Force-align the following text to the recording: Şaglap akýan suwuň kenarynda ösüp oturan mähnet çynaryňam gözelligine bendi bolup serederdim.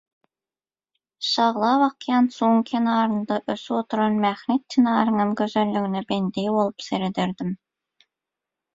Şaglap 1.31 1.83
akýan 1.87 2.29
suwuň 2.37 2.65
kenarynda 2.71 3.39
ösüp 3.57 3.77
oturan 3.83 4.19
mähnet 4.25 4.67
çynaryňam 4.77 5.37
gözelligine 5.45 6.05
bendi 6.15 6.51
bolup 6.61 6.91
serederdim. 6.91 7.57